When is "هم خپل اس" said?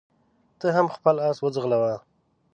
0.75-1.37